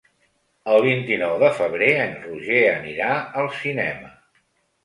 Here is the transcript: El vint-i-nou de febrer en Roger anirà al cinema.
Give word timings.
El 0.75 0.79
vint-i-nou 0.85 1.35
de 1.43 1.51
febrer 1.59 1.89
en 2.05 2.17
Roger 2.23 2.65
anirà 2.73 3.11
al 3.43 3.51
cinema. 3.63 4.11